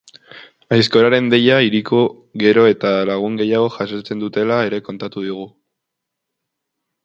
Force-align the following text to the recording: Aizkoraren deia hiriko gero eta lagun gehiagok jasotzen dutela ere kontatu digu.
Aizkoraren 0.77 1.27
deia 1.33 1.57
hiriko 1.65 1.99
gero 2.45 2.65
eta 2.71 2.95
lagun 3.11 3.37
gehiagok 3.43 3.77
jasotzen 3.83 4.25
dutela 4.27 4.61
ere 4.71 4.83
kontatu 4.89 5.29
digu. 5.31 5.49